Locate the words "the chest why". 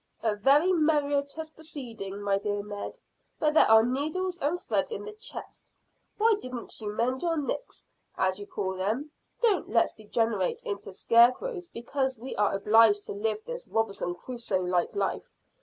5.05-6.37